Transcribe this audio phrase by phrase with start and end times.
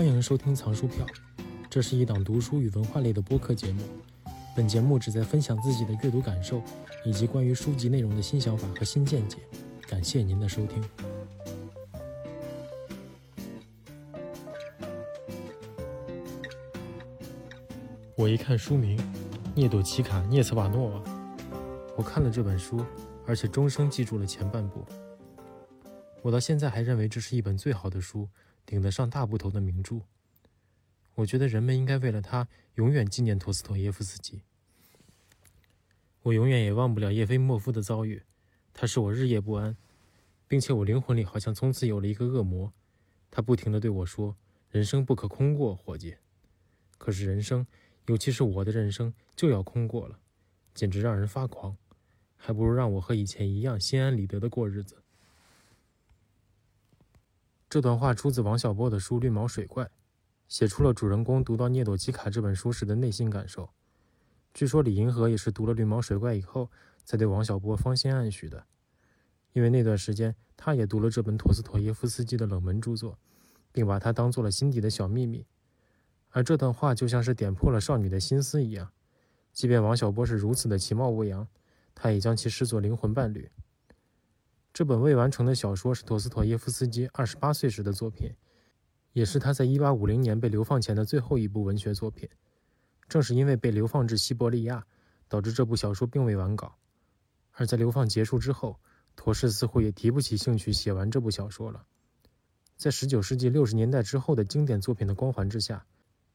[0.00, 1.04] 欢迎收听藏书票，
[1.68, 3.82] 这是一档读书与文化类的播客节目。
[4.56, 6.62] 本节目旨在分享自己的阅读感受，
[7.04, 9.36] 以及关于书籍内容的新想法和新见解。
[9.86, 10.82] 感谢您的收听。
[18.16, 18.98] 我一看书名，
[19.54, 21.02] 涅朵奇卡涅茨瓦诺娃，
[21.94, 22.82] 我看了这本书，
[23.26, 24.82] 而且终生记住了前半部。
[26.22, 28.26] 我到现在还认为这是一本最好的书。
[28.70, 30.02] 顶得上大部头的名著，
[31.16, 34.42] 我觉得人们应该为了他永远纪念陀思妥耶夫斯基。
[36.22, 38.22] 我永远也忘不了叶菲莫夫的遭遇，
[38.72, 39.76] 他使我日夜不安，
[40.46, 42.72] 并且我灵魂里好像从此有了一个恶魔，
[43.28, 44.36] 他不停地对我说
[44.70, 46.14] ：“人生不可空过，伙计。”
[46.96, 47.66] 可是人生，
[48.06, 50.20] 尤其是我的人生，就要空过了，
[50.74, 51.76] 简直让人发狂，
[52.36, 54.99] 还不如让我和以前一样心安理得的过日子。
[57.70, 59.84] 这段话出自王小波的书《绿毛水怪》，
[60.48, 63.70] 写出了主人公读到涅朵基卡这本书时的内心感受。
[64.52, 66.68] 据说李银河也是读了《绿毛水怪》以后，
[67.04, 68.66] 才对王小波芳心暗许的，
[69.52, 73.16] 因为那段时间他也读了这本陀思妥耶夫斯基的冷门著作，
[73.70, 75.46] 并把它当做了心底的小秘密。
[76.30, 78.90] 而这段话就像是点破了少女的心思一样，
[79.52, 81.46] 即便王小波是如此的其貌不扬，
[81.94, 83.48] 他也将其视作灵魂伴侣。
[84.72, 88.32] 这本未完成的小说是陀思妥耶夫斯基二十八岁时的作品，
[89.12, 92.28] 也是他在一八五零年被流放前的最后一部文学作品。
[93.08, 94.86] 正是因为被流放至西伯利亚，
[95.28, 96.72] 导致这部小说并未完稿。
[97.52, 98.78] 而在流放结束之后，
[99.16, 101.84] 陀氏似乎也提不起兴趣写完这部小说了。
[102.76, 105.84] 在十九世纪六十年代之后的经典作品的光环之下，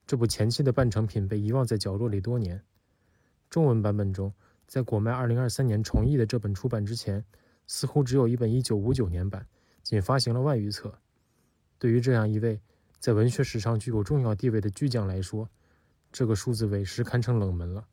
[0.06, 2.62] 这部前期的半成品被遗忘在角落里多年。
[3.50, 4.34] 中文版本中，
[4.68, 7.24] 在果麦二零二三年重译的这本出版之前。
[7.68, 9.46] 似乎只有一本1959年版，
[9.84, 10.94] 仅发行了外语册。
[11.78, 12.60] 对于这样一位
[13.00, 15.50] 在文学史上具有重要地位的巨匠来说，
[16.12, 17.86] 这个数字委实堪称冷门了。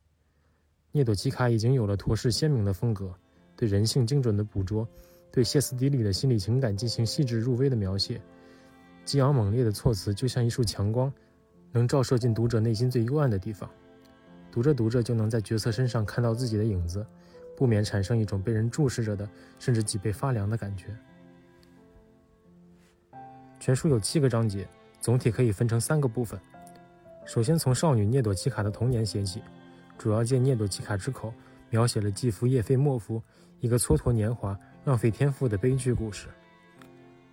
[0.93, 3.15] 涅朵基卡已经有了陀氏鲜明的风格，
[3.57, 4.87] 对人性精准的捕捉，
[5.31, 8.21] 对歇斯底里的心理情感进行细致入微的描写。
[9.05, 11.13] 激昂猛烈的措辞就像一束强光，
[11.73, 13.69] 能照射进读者内心最幽暗的地方。
[14.51, 17.05] 读着读着，就能在角色身上看到自己的影子。
[17.63, 20.87] 不免产生一种被人注视着的，甚至脊背发凉的感觉。
[23.61, 24.67] 全书有七个章节，
[25.01, 26.37] 总体可以分成三个部分。
[27.25, 29.41] 首先从少女涅朵奇卡的童年写起，
[29.97, 31.33] 主要借涅朵奇卡之口
[31.71, 33.23] 描写了继父叶菲莫夫
[33.61, 36.27] 一个蹉跎年华、浪费天赋的悲剧故事。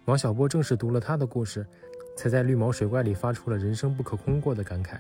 [0.06, 1.66] 王小波正是读了他的故事，
[2.16, 5.00] 才在绿毛水怪里发出了人生不可空过的感慨。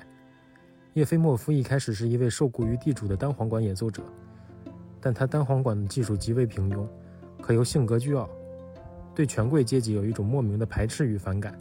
[0.94, 4.02] 叶菲莫夫一开始是一位受雇于地主的单簧管演奏者。
[5.02, 6.88] 但他单簧管的技术极为平庸，
[7.42, 8.30] 可又性格倨傲，
[9.16, 11.58] 对权贵阶级有一种莫名的排斥与反感。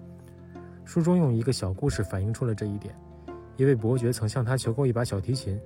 [0.84, 2.94] 书中用一个小故事反映出了这一点：
[3.56, 5.60] 一位伯爵曾向他求购一把小提琴，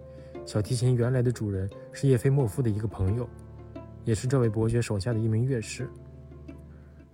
[0.45, 3.29] 小提琴原来的主人是叶菲莫夫的一个朋友，
[4.05, 5.89] 也是这位伯爵手下的一名乐师。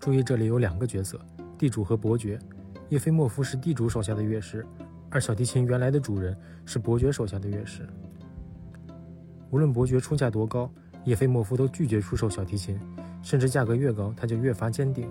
[0.00, 1.20] 注意，这里有两个角色：
[1.58, 2.38] 地主和伯爵。
[2.88, 4.64] 叶菲莫夫是地主手下的乐师，
[5.10, 7.86] 而小提琴原来的主人是伯爵手下的乐师。
[9.50, 10.70] 无论伯爵出价多高，
[11.04, 12.78] 叶菲莫夫都拒绝出售小提琴，
[13.22, 15.08] 甚至价格越高，他就越发坚定。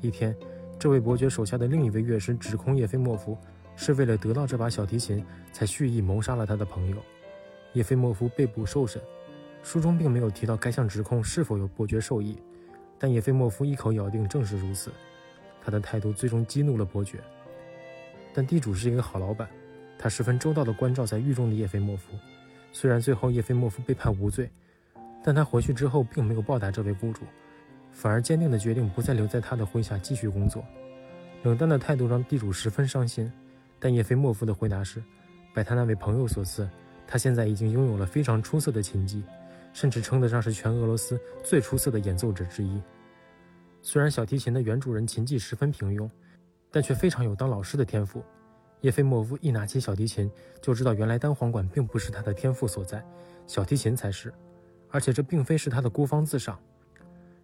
[0.00, 0.34] 一天，
[0.78, 3.36] 这位伯爵手下的另一位乐师指控叶菲莫夫
[3.74, 6.96] 是为了得到这把小提琴，才蓄意谋杀了他的朋友。
[7.72, 9.00] 叶菲莫夫被捕受审，
[9.62, 12.38] 书中并没有提到该项指控是否有伯爵授意，
[12.98, 14.90] 但叶菲莫夫一口咬定正是如此。
[15.62, 17.18] 他的态度最终激怒了伯爵，
[18.32, 19.48] 但地主是一个好老板，
[19.98, 22.12] 他十分周到地关照在狱中的叶菲莫夫。
[22.72, 24.50] 虽然最后叶菲莫夫被判无罪，
[25.22, 27.22] 但他回去之后并没有报答这位雇主，
[27.90, 30.64] 反而坚定地决定不再留在他的麾下继续工作。
[31.42, 33.30] 冷淡的态度让地主十分伤心，
[33.78, 35.02] 但叶菲莫夫的回答是：
[35.54, 36.68] 拜他那位朋友所赐，
[37.06, 39.22] 他现在已经拥有了非常出色的琴技，
[39.72, 42.80] 甚至称得上是全俄罗斯最出色的演奏者之一。
[43.82, 46.08] 虽然小提琴的原主人琴技十分平庸，
[46.70, 48.22] 但却非常有当老师的天赋。
[48.82, 50.30] 叶菲莫夫一拿起小提琴，
[50.60, 53.04] 就知道原来单簧管并不是他的天赋所在，
[53.46, 54.32] 小提琴才是。
[54.88, 56.58] 而且这并非是他的孤芳自赏。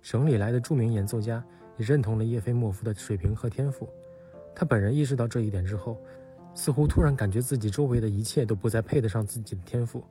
[0.01, 1.45] 省里来的著名演奏家
[1.77, 3.89] 也认同了叶菲莫夫的水平和天赋。
[4.55, 5.99] 他本人意识到这一点之后，
[6.55, 10.03] 似乎突然感觉自己周围的一切都不再配得上自己的天赋。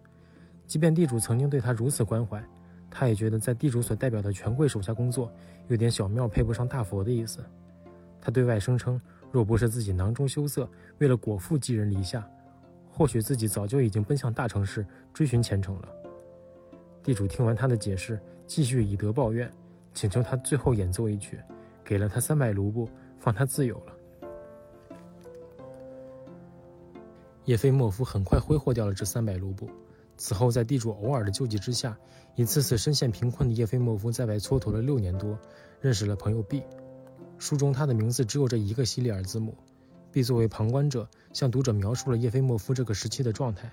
[0.68, 2.44] 即便地主曾经对他如此关怀，
[2.90, 5.32] 他也觉得在地主所代表的权贵手下工作，
[5.70, 7.44] 有点小庙配不上大佛的意思。
[8.22, 9.02] 他对外声称。
[9.36, 10.66] 若不是自己囊中羞涩，
[11.00, 12.26] 为了果腹寄人篱下，
[12.90, 15.90] 或许自己早就已经奔向大城市追寻前程了。
[17.04, 18.18] 地主听完他的解释，
[18.48, 19.52] 继续以德报怨，
[19.94, 21.38] 请求他最后演奏一曲，
[21.84, 22.88] 给了他三百卢布，
[23.20, 23.94] 放他自由了。
[27.44, 29.70] 叶菲莫夫很快挥霍掉了这三百卢布。
[30.16, 31.98] 此后，在地主偶尔的救济之下，
[32.36, 35.38] 一次次深陷贫困的叶菲莫夫在外蹉跎了六年多，
[35.82, 36.64] 认识了朋友 B。
[37.38, 39.56] 书中他的名字只有这一个西里尔字母。
[40.12, 43.72] B 作为旁观者，向读者描述了叶菲莫夫这个时期的状态。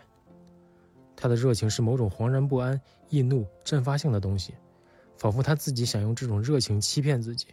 [1.14, 4.55] 他的热情是某种惶然不安、易怒、阵发性的东西，
[5.17, 7.47] 仿佛他自己想用这种热情欺骗自己，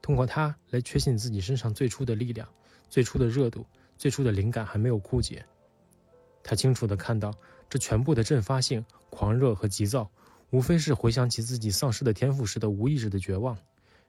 [0.00, 2.46] 通过它来确信自己身上最初的力量、
[2.88, 3.66] 最初的热度、
[3.98, 5.44] 最初的灵感还没有枯竭。
[6.44, 7.34] 他清楚地看到，
[7.68, 10.08] 这全部的阵发性、狂热和急躁，
[10.50, 13.58] 无非是回想起自己丧失的天赋时的无意识的绝望，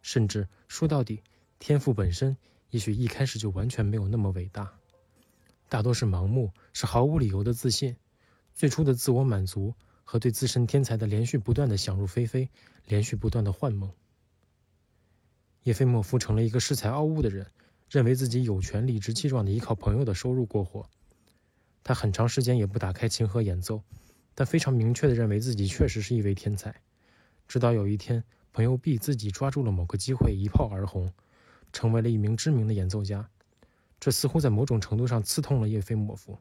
[0.02, 1.22] 甚至说到底，
[1.60, 2.36] 天赋本身
[2.70, 4.74] 也许一开始就完全没有那么伟大，
[5.70, 7.96] 大多是盲目，是毫无理由的自信。
[8.54, 12.50] 最初的自我满足和对自身天才的连续不断的想入非非，
[12.86, 13.92] 连续不断的幻梦。
[15.64, 17.46] 叶菲莫夫成了一个恃才傲物的人，
[17.90, 20.90] 认为自己有权理直气壮地依靠朋友的收入过活。
[21.84, 23.82] 他很长时间也不打开琴盒演奏，
[24.34, 26.76] 但非常明确地认为自己确实是一位天才。
[27.48, 31.14] 直到有一天，朋友 B 自己抓住了某个机会，一炮而红，
[31.72, 33.30] 成为了一名知名的演奏家。
[34.00, 36.38] 这似乎在某种程度上刺痛了叶菲莫夫，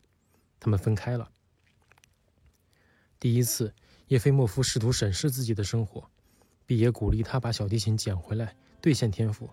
[0.58, 1.30] 他们分开了。
[3.20, 3.72] 第一次，
[4.08, 6.08] 叶菲莫夫试图审视自己的生活，
[6.66, 9.48] 毕也鼓励他把小提琴捡回来，兑现天赋。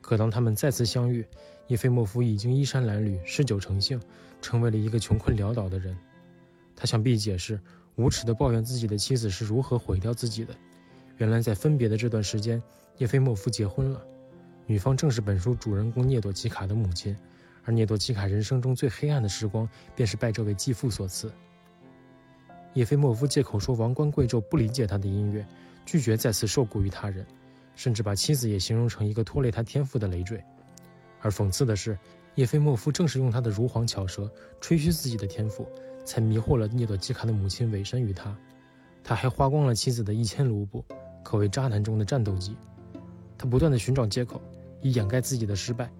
[0.00, 1.24] 可当他们再次相遇，
[1.68, 4.00] 叶菲莫夫已经衣衫褴褛、嗜酒成性，
[4.40, 5.96] 成为了一个穷困潦倒的人。
[6.74, 7.60] 他向毕解释，
[7.94, 10.56] 无耻地抱怨自己的妻子是如何毁掉自己的。
[11.18, 12.60] 原来，在分别的这段时间，
[12.98, 14.02] 叶菲莫夫结婚了，
[14.66, 17.16] 女方正是本书主人公涅朵基卡的母亲，
[17.64, 21.32] 而涅朵基卡人生中最黑暗的时光，便是拜这位继父所赐。
[22.74, 25.46] 叶菲莫夫借口说王冠贵胄不理解他的音乐，
[25.84, 27.24] 拒绝再次受雇于他人，
[27.76, 30.42] 甚至把妻子也形容成一个拖累他天赋的累赘。
[31.20, 31.96] 而讽刺的是，
[32.34, 34.28] 叶菲莫夫正是用他的如簧巧舌
[34.60, 35.68] 吹嘘自己的天赋，
[36.04, 38.36] 才迷惑了涅朵基卡的母亲委身于他。
[39.04, 40.82] 他还花光了妻子的一千卢布，
[41.22, 42.56] 可谓渣男中的战斗机。
[43.38, 44.40] 他不断地寻找借口，
[44.80, 45.90] 以掩盖自己的失败。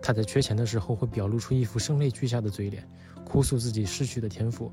[0.00, 2.86] 他在缺钱的时候会表露出一副声泪俱下的嘴脸，
[3.24, 4.72] 哭诉自己失去的天赋。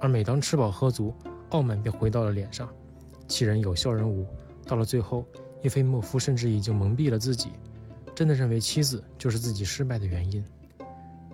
[0.00, 1.12] 而每当吃饱喝足，
[1.48, 2.72] 傲慢便回到了脸上，
[3.26, 4.24] 欺人有笑人无。
[4.64, 5.26] 到了最后，
[5.62, 7.50] 叶菲莫夫甚至已经蒙蔽了自己，
[8.14, 10.44] 真的认为妻子就是自己失败的原因。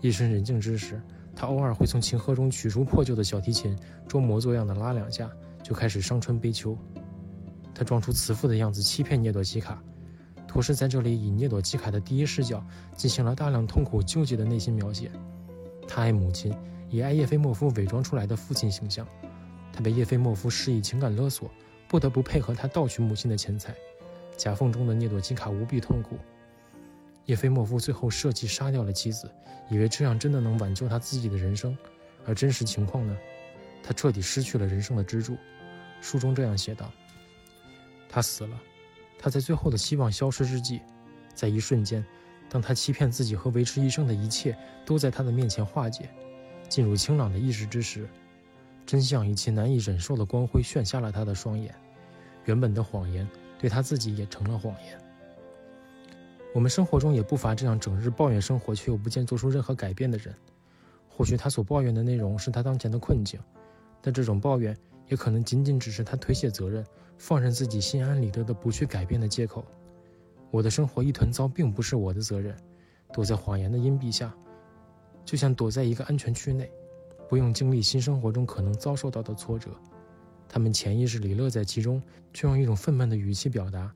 [0.01, 1.01] 夜深人静之时，
[1.35, 3.79] 他偶尔会从琴盒中取出破旧的小提琴，
[4.09, 5.31] 装模作样的拉两下，
[5.63, 6.77] 就开始伤春悲秋。
[7.77, 9.79] 他装出慈父的样子，欺骗涅朵基卡。
[10.49, 12.65] 同时在这里以涅朵基卡的第一视角，
[12.97, 15.11] 进行了大量痛苦纠结的内心描写。
[15.87, 16.53] 他爱母亲。
[16.89, 19.05] 也爱叶菲莫夫伪装出来的父亲形象，
[19.73, 21.51] 他被叶菲莫夫施以情感勒索，
[21.89, 23.75] 不得不配合他盗取母亲的钱财。
[24.37, 26.17] 夹缝中的涅朵基卡无比痛苦。
[27.25, 29.29] 叶菲莫夫最后设计杀掉了妻子，
[29.69, 31.77] 以为这样真的能挽救他自己的人生。
[32.25, 33.17] 而真实情况呢？
[33.83, 35.37] 他彻底失去了人生的支柱。
[36.01, 36.89] 书中这样写道：
[38.09, 38.61] 他死了，
[39.19, 40.81] 他在最后的希望消失之际，
[41.35, 42.05] 在一瞬间，
[42.49, 46.09] 当他欺骗自己和维持一生的一切都在他的面前化解。
[46.69, 48.09] 进入清朗的意识之时，
[48.85, 51.75] 真相以其难以忍受的光辉炫瞎了他的双眼。
[52.45, 53.29] 原本的谎言
[53.59, 54.99] 对他自己也成了谎言。
[56.55, 60.35] 我们生活中也不乏这样整日抱怨生活却又不见做出任何改变的人。
[61.09, 63.39] 或许他所抱怨的内容是他当前的困境，
[64.01, 64.77] 但这种抱怨
[65.09, 66.85] 也可能仅仅只是他推卸责任、
[67.19, 69.65] 放任自己心安理得的不去改变的借口。
[70.51, 72.57] 我的生活一团糟，并不是我的责任。
[73.13, 74.35] 躲在谎言的阴蔽下。
[75.25, 76.71] 就像躲在一个安全区内，
[77.29, 79.71] 不用经历新生活中可能遭受到的挫折，
[80.49, 82.01] 他们潜意识里乐在其中，
[82.33, 83.93] 却用一种愤懑的语气表达。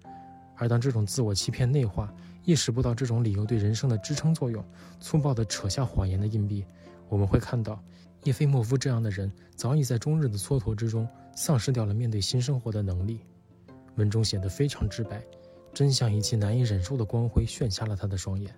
[0.57, 2.13] 而当这种自我欺骗内化，
[2.45, 4.65] 意识不到这种理由对人生的支撑作用，
[4.99, 6.65] 粗暴地扯下谎言的硬币，
[7.09, 7.81] 我们会看到
[8.25, 13.21] 叶菲莫夫这样的人早已在终日的蹉跎之中，丧失掉了面对新生活的能力。
[13.97, 15.23] 文中写得非常直白，
[15.73, 18.55] 真相以其难以忍受的光辉炫瞎了他的双眼。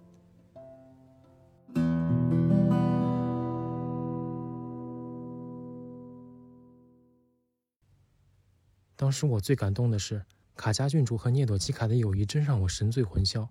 [8.96, 10.24] 当时我最感动的是
[10.56, 13.48] 卡加郡主和涅朵基卡的友谊，真让我神醉魂消。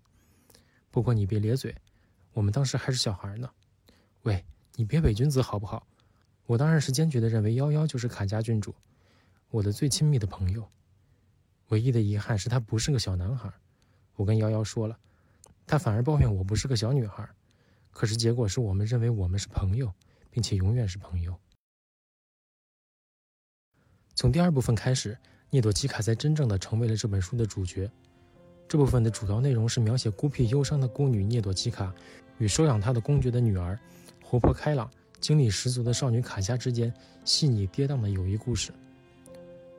[0.89, 1.73] 不过你别咧嘴，
[2.33, 3.49] 我们当时还是小孩呢。
[4.23, 4.43] 喂，
[4.75, 5.87] 你别伪君子好不好？
[6.51, 8.75] 我当然是坚决的认为幺幺就是卡加郡主，
[9.51, 10.67] 我的最亲密的朋友。
[11.70, 13.50] 唯一的遗憾是他不是个小男孩。
[14.17, 15.00] 我跟瑶瑶说了，
[15.65, 17.25] 他反而抱怨我不是个小女孩。
[17.89, 19.89] 可是结果是我们认为我们是朋友，
[20.29, 21.34] 并且永远是朋友。
[24.13, 25.17] 从第二部分开始。
[25.53, 27.91] 聂朵基卡才真正的成为了这本书的主角。
[28.70, 31.93] 这部分的主要内容是描写孤僻忧伤的孤女聂朵基卡
[32.38, 33.77] 与收养她的公爵的女儿，
[34.24, 34.89] 活泼开朗、
[35.21, 36.91] 精力十足的少女卡佳之间
[37.23, 38.71] 细腻跌宕的友谊故事。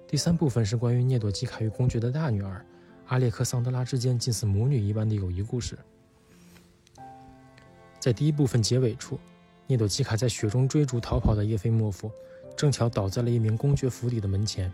[0.07, 2.65] 第三部分是关于涅朵基卡与公爵的大女儿
[3.09, 5.77] 阿列克桑德拉之间近似母女一般的友谊故事。
[7.99, 9.19] 在第一部分结尾处，
[9.67, 12.11] 涅朵基卡在雪中追逐逃跑的叶菲莫夫，
[12.57, 14.73] 正巧倒在了一名公爵府邸的门前。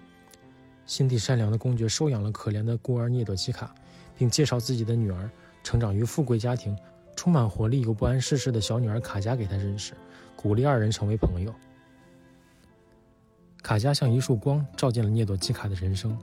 [0.84, 3.74] 心地善良的公爵收养了可怜的孤儿涅朵基卡，
[4.16, 5.30] 并介绍自己的女儿
[5.62, 6.76] 成长于富贵家庭、
[7.14, 9.92] 充满活力又不谙世事的小女儿卡佳给他认识，
[10.40, 11.52] 鼓励二人成为朋友。
[13.60, 16.16] 卡佳像一束光，照进了涅朵基卡的人生。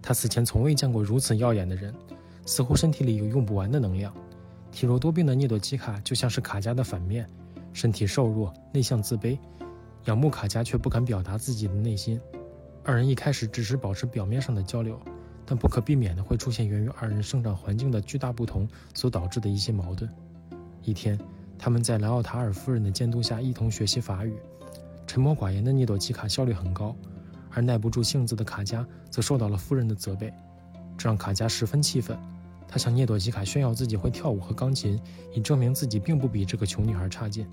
[0.00, 1.92] 他此前从未见过如此耀眼的人，
[2.46, 4.14] 似乎身体里有用不完的能量。
[4.70, 7.28] 体弱多病的涅朵基卡就像是卡佳的反面，
[7.72, 9.36] 身体瘦弱、内向、自卑，
[10.04, 12.20] 仰慕卡佳却不敢表达自己的内心。
[12.84, 14.96] 二人一开始只是保持表面上的交流，
[15.44, 20.08] 但不可避免的会出现源于二人生长环境的巨大不同所导致的一些矛盾。
[20.84, 21.18] 一天，
[21.58, 24.34] 他们在莱奥塔尔夫人的监督下一同学习法语。
[25.06, 26.94] 沉默寡言的涅朵基卡效率很高，
[27.50, 30.32] 而耐不住性子的卡佳则受到了夫人的责备，
[30.98, 32.18] 这让卡佳十分气愤。
[32.68, 35.00] 他向涅朵基卡炫耀自己会跳舞和钢琴，
[35.32, 37.46] 以证明自己并不比这个穷女孩差劲。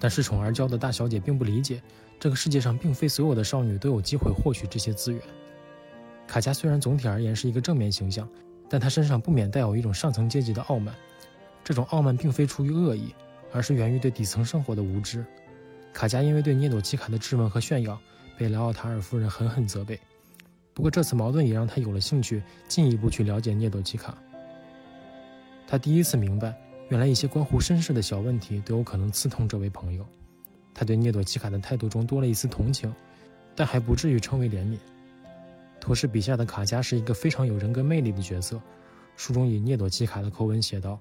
[0.00, 1.82] 但恃宠而骄的大小姐并不理解。
[2.18, 5.20] 这个世界上并非所有的少女都有机会获取这些资源。
[6.26, 8.28] 卡佳虽然总体而言是一个正面形象，
[8.70, 10.94] 但她身上不免带有一种上层阶级的傲慢。
[11.64, 13.14] 这种傲慢并非出于恶意，
[13.52, 15.24] 而是源于对底层生活的无知。
[15.92, 18.00] 卡佳因为对涅朵基卡的质问和炫耀，
[18.36, 19.98] 被莱奥塔尔夫人狠狠责备。
[20.74, 24.16] 不过这次矛盾也让他有了兴趣，进一步去了解涅朵基卡。
[25.66, 26.54] 他第一次明白，
[26.88, 30.06] 原来一些关乎身世的小问题都有可能刺痛这位朋友。
[30.74, 32.92] 他对涅朵基卡的态度中多了一丝同情，
[33.54, 34.78] 但还不至于称为怜悯。
[35.78, 38.60] 托氏笔下的卡佳是一个非常有人格魅力的角色。
[39.16, 40.98] 书中以涅朵基卡的口吻写道：“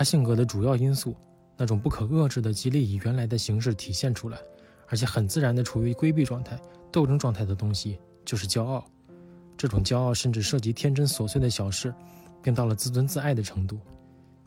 [0.00, 1.14] 他性格的主要因素，
[1.58, 4.38] 那种不可遏制的极力以原来的形式体现出来，
[4.88, 6.58] 而且很自然地处于规避状态、
[6.90, 8.82] 斗争状态的东西，就是骄傲。
[9.58, 11.92] 这种骄傲甚至涉及天真琐碎的小事，
[12.42, 13.78] 并到了自尊自爱的程度。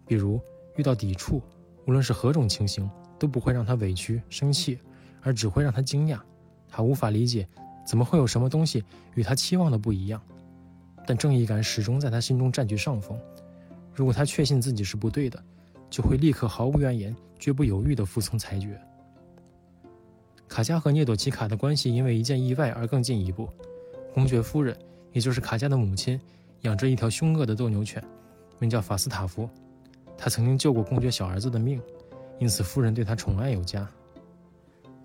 [0.07, 0.41] 比如
[0.75, 1.39] 遇到抵触，
[1.85, 4.79] 无论是何种情形。”都不会让他委屈生气，
[5.21, 6.19] 而只会让他惊讶。
[6.67, 7.47] 他无法理解，
[7.85, 8.83] 怎么会有什么东西
[9.13, 10.19] 与他期望的不一样。
[11.05, 13.15] 但正义感始终在他心中占据上风。
[13.93, 15.41] 如果他确信自己是不对的，
[15.89, 18.79] 就会立刻毫无怨言、绝不犹豫地服从裁决。
[20.47, 23.49] 卡佳和涅朵奇卡的关系因为一件意外而更进一步。
[24.13, 24.77] 公爵夫人，
[25.11, 26.19] 也就是卡佳的母亲，
[26.61, 28.03] 养着一条凶恶的斗牛犬，
[28.59, 29.49] 名叫法斯塔夫。
[30.17, 31.81] 他曾经救过公爵小儿子的命。
[32.39, 33.87] 因此，夫人对他宠爱有加。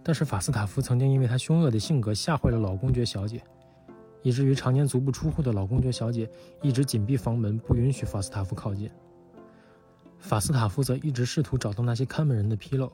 [0.02, 3.42] 但是，法斯塔夫曾经因为他凶恶的性格吓坏了老公爵小姐，
[4.22, 6.28] 以至于常年足不出户的老公爵小姐
[6.62, 8.90] 一直紧闭房门，不允许法斯塔夫靠近。
[10.18, 12.92] 法斯塔夫则一直试图找到那些看门人的纰漏，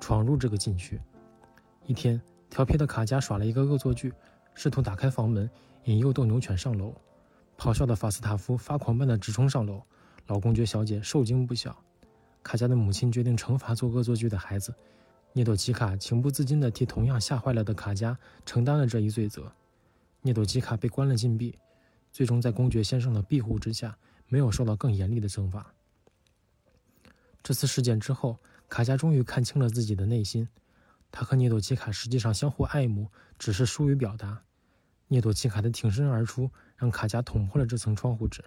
[0.00, 1.00] 闯入这个禁区。
[1.86, 4.12] 一天，调皮的卡加耍了一个恶作剧，
[4.54, 5.48] 试图打开房门，
[5.84, 6.94] 引诱斗牛犬上楼。
[7.58, 9.82] 咆哮的法斯塔夫发狂般的直冲上楼，
[10.26, 11.76] 老公爵小姐受惊不小。
[12.42, 14.74] 卡加的母亲决定惩罚做恶作剧的孩子，
[15.32, 19.50] 涅朵奇卡情不自禁地替同样吓坏了的卡加承担了这一罪责。
[20.22, 21.58] 涅朵奇卡被关了禁闭，
[22.10, 23.98] 最终在公爵先生的庇护之下，
[24.28, 25.74] 没有受到更严厉的惩罚。
[27.42, 28.38] 这次事件之后，
[28.68, 30.48] 卡佳终于看清了自己的内心，
[31.10, 34.42] 他和涅朵奇卡实际上相互爱慕，只是疏于表达。
[35.08, 38.42] 涅朵奇卡的挺身而出，让卡佳捅破了这层窗户纸。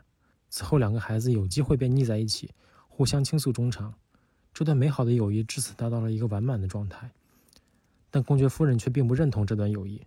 [0.50, 2.50] 此后，两个孩子有机会便腻在一起。
[2.88, 3.94] 互相倾诉衷肠，
[4.53, 7.12] 这段美好的友谊至此达到了一个完满的状态。
[8.10, 10.01] 但公爵夫人却并不认同这段友谊，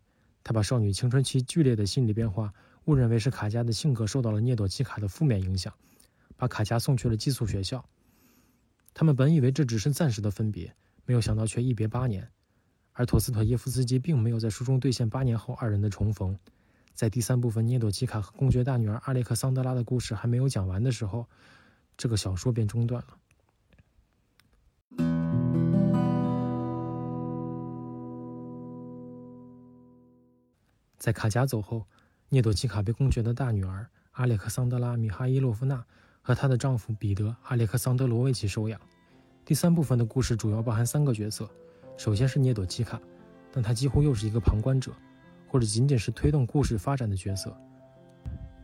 [0.48, 2.50] 他把少女青春期剧烈的心理变化
[2.86, 5.70] 误认为是卡佳的性格受到了涅朵基卡的负面影响，
[6.38, 7.84] 把卡佳送去了寄宿学校。
[8.94, 10.74] 他们本以为这只是暂时的分别，
[11.04, 12.26] 没有想到却一别八年。
[12.94, 16.34] 而陀思妥耶夫斯基并没有在书中兑现八年后二人的重逢。
[16.94, 21.26] 在第三部分涅朵基卡和公爵大女儿阿列克桑德拉的故事还没有讲完的时候。
[21.98, 23.18] 这个小说便中断了。
[31.08, 31.86] 在卡贾走后，
[32.28, 35.82] 涅朵奇卡被公爵的大女儿阿列克桑德拉·米哈伊洛夫娜
[36.20, 38.78] 和她的丈夫彼得·阿列克桑德罗维奇收养。
[39.42, 41.48] 第三部分的故事主要包含三个角色：
[41.96, 43.00] 首先是涅朵奇卡，
[43.50, 44.92] 但她几乎又是一个旁观者，
[45.48, 47.56] 或者仅仅是推动故事发展的角色。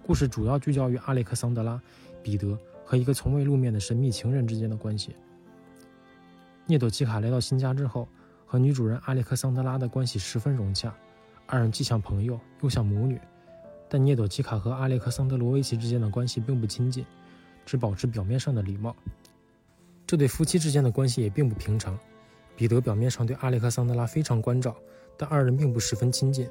[0.07, 1.81] 故事主要聚焦于阿列克桑德拉、
[2.23, 2.59] 彼得。
[2.85, 5.17] 和一个从未露面的神秘情人之间的关系。
[6.67, 8.07] 涅朵奇卡来到新家之后，
[8.45, 10.95] 和女主人阿列克桑德拉的关系十分融洽，
[11.47, 13.21] 二人既像朋友又像母女。
[13.89, 17.05] 但涅朵奇卡和阿列克桑德罗维奇之间的关系并不亲近，
[17.65, 18.97] 只保持表面上的礼貌。
[20.07, 21.99] 这对夫妻之间的关系也并不平常。
[22.57, 24.75] 彼得表面上对阿列克桑德拉非常关照，
[25.17, 26.49] 但二人并不十分亲近。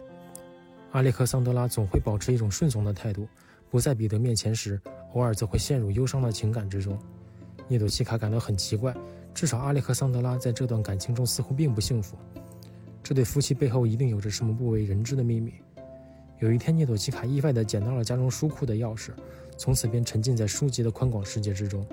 [0.91, 3.27] 阿列克桑德拉总会保持一种顺从的态度，
[3.69, 4.79] 不在彼得面前时，
[5.13, 6.97] 偶尔则会陷入忧伤的情感之中。
[7.67, 8.95] 涅朵奇卡感到很奇怪，
[9.33, 12.17] 至少阿列克桑德拉在这段感情中似乎并不幸福。
[13.03, 15.53] 这对夫妻背后一定有着什么不为人知的秘密。
[16.39, 19.11] 有一天，涅朵奇卡意外地捡到了家中书库的钥匙，
[19.57, 21.85] 从此便沉浸在书籍的宽广世界之中。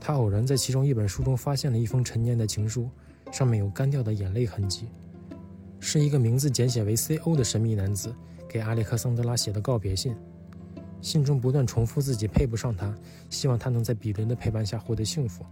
[0.00, 2.90] 他偶然在其中一本书中发现了一封陈年的情书，
[3.30, 4.88] 上面有干掉的眼泪痕迹，
[5.78, 8.12] 是一个名字简写为 C.O 的神秘男子
[8.48, 10.16] 给阿列克桑德拉写的告别信。
[11.00, 12.94] 信中不断重复自己配不上他，
[13.30, 15.44] 希望他能在彼得的陪伴下获得幸福，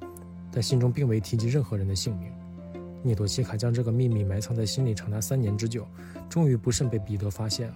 [0.53, 2.33] 但信中并未提及任何人的姓名。
[3.03, 5.87] 涅朵西卡将这个秘密埋藏在心里长达三年之久，
[6.29, 7.75] 终于不慎被彼得发现了，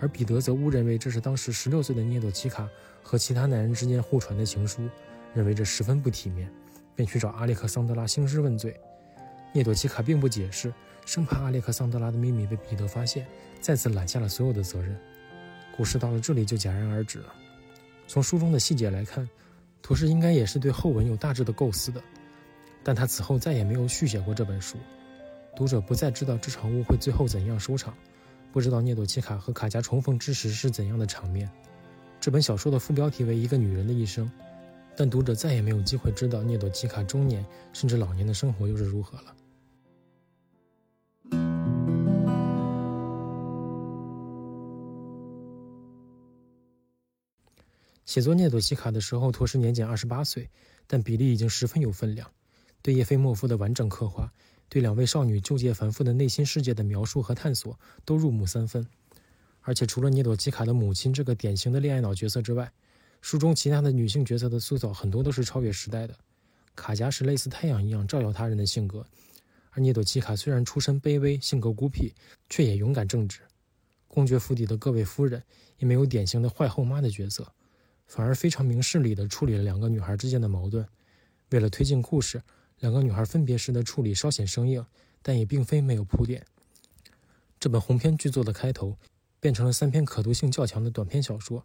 [0.00, 2.68] 而彼得则误认为这是当时十六岁的涅朵奇卡
[3.02, 4.88] 和其他男人之间互传的情书。
[5.34, 6.46] 认为这十分不体面，
[6.94, 8.78] 便去找阿列克桑德拉兴师问罪。
[9.54, 10.70] 涅朵奇卡并不解释，
[11.06, 13.26] 生怕阿列克桑德拉的秘密被彼得发现，
[13.58, 14.94] 再次揽下了所有的责任。
[15.74, 17.32] 故事到了这里就戛然而止了。
[18.06, 19.26] 从书中的细节来看，
[19.80, 22.02] 图师应该也是对后文有大致的构思的，
[22.84, 24.76] 但他此后再也没有续写过这本书。
[25.54, 27.94] 读者不再知道这场误会最后怎样收场，
[28.52, 31.50] 不知道涅朵奇卡和卡加重逢之时是怎样的场面。
[32.20, 34.26] 这本小说的副标题为《一个女人的一生》。
[34.94, 39.34] 但读者再也没有机会知道涅朵奇卡中年甚至老年的生活又是如何了。
[48.04, 50.50] 写作涅朵奇卡的时候，陀师年仅二十八岁，
[50.86, 52.30] 但比例已经十分有分量。
[52.82, 54.30] 对叶菲莫夫的完整刻画，
[54.68, 58.86] 对两位少女纠结繁复的内心世界的描述和探索，都入木三分。
[59.60, 62.72] 而且，除了涅朵奇卡的母亲这个典型的恋爱脑角色之外，
[63.20, 66.18] 书中其他的女性角色的塑造很多都是超越时代的。
[66.74, 69.06] 卡夹是类似太阳一样照耀他人的性格，
[69.70, 72.12] 而涅朵奇卡虽然出身卑微，性格孤僻，
[72.50, 73.40] 却也勇敢正直。
[74.08, 75.40] 公爵府邸的各位夫人
[75.78, 77.46] 也没有典型的坏后妈的角色，
[78.06, 80.84] 反而非常明事理地处理了两个女孩之间的矛盾。
[81.50, 82.42] 为了推进故事，
[82.82, 84.84] 两个女孩分别时的处理稍显生硬，
[85.22, 86.44] 但也并非没有铺垫。
[87.60, 88.96] 这本鸿篇巨作的开头，
[89.38, 91.64] 变成了三篇可读性较强的短篇小说。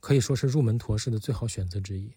[0.00, 2.10] 可以说是入门陀式的最好选择之一。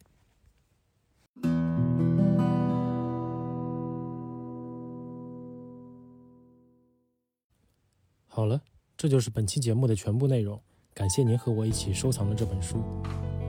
[8.28, 8.62] 好了，
[8.96, 10.62] 这就是本期节目的全部内容。
[10.94, 12.78] 感谢您和我一起收藏了这本书。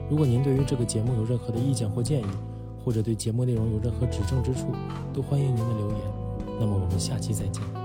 [0.09, 2.58] 如果您对于这个节目有任何的意见或建议，
[2.89, 4.73] 或者对节目内容有任何指正之处，
[5.13, 5.99] 都欢迎您的留言。
[6.59, 7.78] 那么我们下期再见。